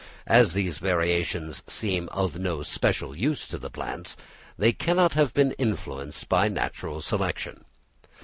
As 0.25 0.53
these 0.53 0.79
variations 0.79 1.61
seem 1.67 2.09
of 2.09 2.39
no 2.39 2.63
special 2.63 3.15
use 3.15 3.45
to 3.47 3.59
the 3.59 3.69
plants, 3.69 4.17
they 4.57 4.73
cannot 4.73 5.13
have 5.13 5.31
been 5.31 5.51
influenced 5.59 6.27
by 6.27 6.47
natural 6.47 7.01
selection. 7.03 7.65